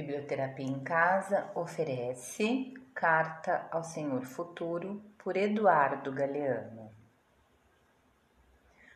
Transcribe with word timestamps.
Biblioterapia 0.00 0.64
em 0.64 0.80
Casa 0.80 1.50
oferece 1.54 2.72
Carta 2.94 3.68
ao 3.70 3.84
Senhor 3.84 4.24
Futuro 4.24 5.02
por 5.18 5.36
Eduardo 5.36 6.10
Galeano. 6.10 6.90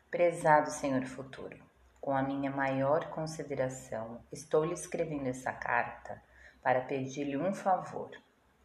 Prezado 0.09 0.71
Senhor 0.71 1.05
Futuro, 1.05 1.59
com 2.01 2.17
a 2.17 2.23
minha 2.23 2.49
maior 2.49 3.11
consideração, 3.11 4.19
estou 4.31 4.65
lhe 4.65 4.73
escrevendo 4.73 5.27
essa 5.27 5.53
carta 5.53 6.19
para 6.63 6.81
pedir-lhe 6.81 7.37
um 7.37 7.53
favor. 7.53 8.09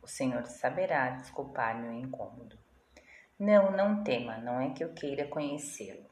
O 0.01 0.07
Senhor 0.07 0.47
saberá 0.47 1.11
desculpar 1.11 1.79
meu 1.79 1.93
incômodo. 1.93 2.59
Não, 3.39 3.71
não 3.71 4.03
tema, 4.03 4.39
não 4.39 4.59
é 4.59 4.71
que 4.71 4.83
eu 4.83 4.95
queira 4.95 5.29
conhecê-lo. 5.29 6.09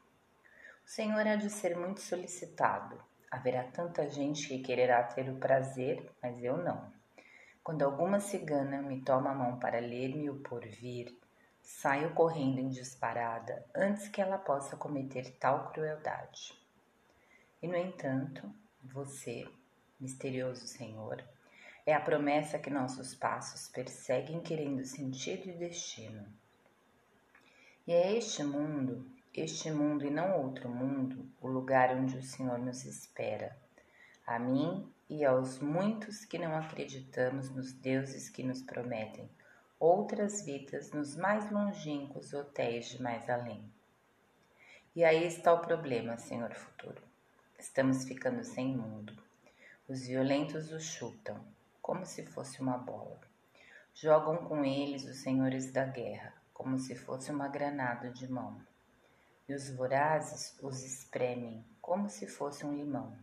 O 0.85 0.89
Senhor 0.89 1.25
há 1.25 1.35
de 1.35 1.49
ser 1.49 1.75
muito 1.75 2.01
solicitado 2.01 3.03
Haverá 3.31 3.63
tanta 3.63 4.09
gente 4.09 4.47
que 4.47 4.59
quererá 4.59 5.03
ter 5.03 5.29
o 5.29 5.37
prazer, 5.37 6.11
mas 6.21 6.43
eu 6.43 6.57
não. 6.57 6.91
Quando 7.63 7.83
alguma 7.83 8.19
cigana 8.19 8.81
me 8.81 9.01
toma 9.01 9.31
a 9.31 9.35
mão 9.35 9.59
para 9.59 9.79
ler-me 9.79 10.29
o 10.29 10.39
porvir, 10.39 11.15
saio 11.61 12.13
correndo 12.13 12.59
em 12.59 12.69
disparada 12.69 13.63
antes 13.75 14.07
que 14.07 14.19
ela 14.21 14.37
possa 14.37 14.75
cometer 14.75 15.37
tal 15.39 15.71
crueldade. 15.71 16.57
E 17.61 17.67
no 17.67 17.75
entanto, 17.75 18.51
você, 18.83 19.47
misterioso 19.99 20.65
Senhor, 20.65 21.23
é 21.85 21.93
a 21.93 22.01
promessa 22.01 22.57
que 22.57 22.69
nossos 22.69 23.13
passos 23.13 23.67
perseguem 23.67 24.41
querendo 24.41 24.83
sentido 24.85 25.49
e 25.49 25.53
destino. 25.53 26.25
E 27.85 27.93
é 27.93 28.15
este 28.15 28.43
mundo 28.43 29.05
este 29.33 29.69
mundo 29.69 30.05
e 30.05 30.09
não 30.09 30.41
outro 30.41 30.67
mundo, 30.67 31.29
o 31.39 31.47
lugar 31.47 31.95
onde 31.95 32.17
o 32.17 32.23
Senhor 32.23 32.57
nos 32.57 32.83
espera. 32.83 33.55
A 34.25 34.39
mim 34.39 34.91
e 35.07 35.23
aos 35.23 35.59
muitos 35.59 36.25
que 36.25 36.39
não 36.39 36.55
acreditamos 36.57 37.49
nos 37.51 37.71
deuses 37.71 38.27
que 38.27 38.43
nos 38.43 38.61
prometem 38.63 39.29
outras 39.79 40.43
vidas 40.43 40.91
nos 40.91 41.15
mais 41.15 41.49
longínquos 41.51 42.33
hotéis 42.33 42.89
de 42.89 43.01
mais 43.01 43.29
além. 43.29 43.63
E 44.95 45.05
aí 45.05 45.25
está 45.25 45.53
o 45.53 45.61
problema, 45.61 46.17
Senhor 46.17 46.53
futuro. 46.55 47.01
Estamos 47.57 48.05
ficando 48.05 48.43
sem 48.43 48.75
mundo. 48.75 49.13
Os 49.87 50.07
violentos 50.07 50.71
o 50.71 50.79
chutam, 50.79 51.39
como 51.81 52.05
se 52.05 52.25
fosse 52.25 52.61
uma 52.61 52.77
bola. 52.77 53.19
Jogam 53.93 54.37
com 54.37 54.65
eles 54.65 55.05
os 55.05 55.17
senhores 55.17 55.71
da 55.71 55.85
guerra, 55.85 56.33
como 56.53 56.77
se 56.79 56.95
fosse 56.95 57.31
uma 57.31 57.47
granada 57.47 58.09
de 58.09 58.27
mão 58.27 58.59
e 59.49 59.53
os 59.53 59.69
vorazes 59.71 60.55
os 60.61 60.83
espremem 60.83 61.65
como 61.81 62.07
se 62.07 62.27
fosse 62.27 62.65
um 62.65 62.75
limão. 62.75 63.17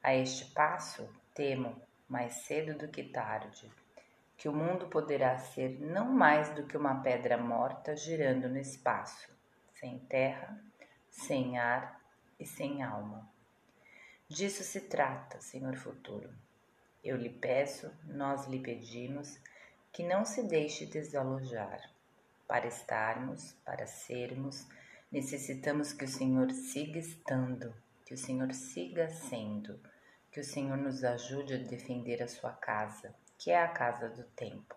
A 0.00 0.14
este 0.14 0.44
passo, 0.52 1.12
temo, 1.34 1.76
mais 2.08 2.34
cedo 2.44 2.78
do 2.78 2.88
que 2.88 3.02
tarde, 3.02 3.70
que 4.36 4.48
o 4.48 4.52
mundo 4.52 4.86
poderá 4.86 5.36
ser 5.38 5.80
não 5.80 6.06
mais 6.06 6.54
do 6.54 6.64
que 6.66 6.76
uma 6.76 7.02
pedra 7.02 7.36
morta 7.36 7.96
girando 7.96 8.48
no 8.48 8.58
espaço, 8.58 9.28
sem 9.74 9.98
terra, 9.98 10.56
sem 11.10 11.58
ar 11.58 12.00
e 12.38 12.46
sem 12.46 12.82
alma. 12.82 13.28
Disso 14.28 14.62
se 14.62 14.82
trata, 14.82 15.40
Senhor 15.40 15.76
Futuro. 15.76 16.30
Eu 17.02 17.16
lhe 17.16 17.30
peço, 17.30 17.90
nós 18.04 18.46
lhe 18.46 18.60
pedimos, 18.60 19.38
que 19.92 20.04
não 20.04 20.24
se 20.24 20.44
deixe 20.44 20.86
desalojar, 20.86 21.90
para 22.46 22.66
estarmos, 22.66 23.52
para 23.64 23.86
sermos, 23.86 24.66
Necessitamos 25.10 25.92
que 25.92 26.04
o 26.04 26.08
Senhor 26.08 26.52
siga 26.52 27.00
estando, 27.00 27.74
que 28.06 28.14
o 28.14 28.16
Senhor 28.16 28.54
siga 28.54 29.08
sendo, 29.08 29.80
que 30.30 30.38
o 30.38 30.44
Senhor 30.44 30.76
nos 30.76 31.02
ajude 31.02 31.54
a 31.54 31.58
defender 31.58 32.22
a 32.22 32.28
sua 32.28 32.52
casa, 32.52 33.12
que 33.36 33.50
é 33.50 33.60
a 33.60 33.66
casa 33.66 34.08
do 34.08 34.22
tempo. 34.22 34.76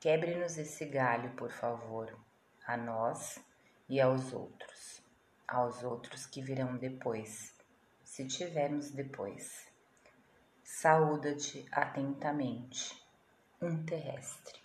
Quebre-nos 0.00 0.58
esse 0.58 0.84
galho, 0.84 1.30
por 1.36 1.52
favor, 1.52 2.12
a 2.66 2.76
nós 2.76 3.38
e 3.88 4.00
aos 4.00 4.32
outros, 4.32 5.00
aos 5.46 5.84
outros 5.84 6.26
que 6.26 6.42
virão 6.42 6.76
depois, 6.76 7.54
se 8.02 8.26
tivermos 8.26 8.90
depois. 8.90 9.68
Saúda-te 10.64 11.68
atentamente, 11.70 13.00
um 13.60 13.84
terrestre. 13.84 14.61